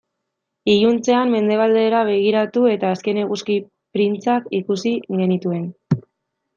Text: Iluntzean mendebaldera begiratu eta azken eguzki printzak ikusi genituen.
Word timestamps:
Iluntzean 0.75 1.33
mendebaldera 1.33 2.01
begiratu 2.09 2.65
eta 2.73 2.91
azken 2.97 3.23
eguzki 3.27 3.61
printzak 3.99 4.53
ikusi 4.63 4.99
genituen. 5.23 5.75